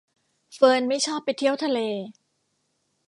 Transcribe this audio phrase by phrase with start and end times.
[0.53, 1.79] เฟิร์นไม่ชอบไปเที่ยวทะเล